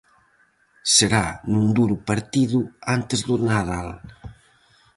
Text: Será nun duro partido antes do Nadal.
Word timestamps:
Será 0.95 1.25
nun 1.51 1.65
duro 1.77 1.95
partido 2.09 2.59
antes 2.95 3.19
do 3.27 3.35
Nadal. 3.47 3.89